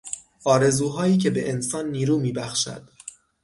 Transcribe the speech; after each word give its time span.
آرزوهایی 0.43 1.17
که 1.17 1.29
به 1.29 1.49
انسان 1.49 1.89
نیرو 1.91 2.19
میبخشد 2.19 2.89